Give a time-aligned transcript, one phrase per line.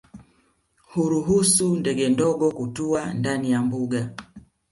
[0.93, 4.09] Huruhusu ndege ndogo kutua ndani ya mbuga